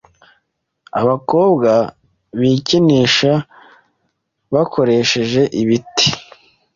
[1.01, 1.71] Abakobwa
[2.39, 3.31] bikinisha
[4.53, 6.07] bakoresheje ibiti